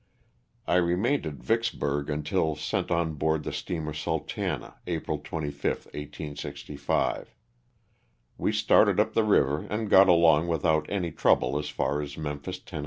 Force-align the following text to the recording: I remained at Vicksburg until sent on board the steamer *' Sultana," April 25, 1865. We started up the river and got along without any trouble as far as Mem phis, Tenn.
I 0.65 0.77
remained 0.77 1.27
at 1.27 1.35
Vicksburg 1.35 2.09
until 2.09 2.55
sent 2.55 2.89
on 2.89 3.13
board 3.13 3.43
the 3.43 3.53
steamer 3.53 3.93
*' 3.93 3.93
Sultana," 3.93 4.77
April 4.87 5.19
25, 5.19 5.63
1865. 5.63 7.35
We 8.35 8.51
started 8.51 8.99
up 8.99 9.13
the 9.13 9.23
river 9.23 9.59
and 9.69 9.91
got 9.91 10.07
along 10.09 10.47
without 10.47 10.89
any 10.89 11.11
trouble 11.11 11.55
as 11.59 11.69
far 11.69 12.01
as 12.01 12.17
Mem 12.17 12.39
phis, 12.39 12.57
Tenn. 12.57 12.79